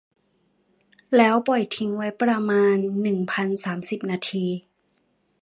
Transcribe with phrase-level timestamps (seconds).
[1.17, 4.45] แล้วปล่อยทิ้งไว้ประมาณ หนึ่งพันสามสิบ นาที